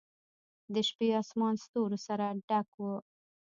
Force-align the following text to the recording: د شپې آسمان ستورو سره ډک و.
د 0.73 0.75
شپې 0.89 1.07
آسمان 1.21 1.55
ستورو 1.63 1.97
سره 2.07 2.25
ډک 2.47 2.69
و. 2.79 2.83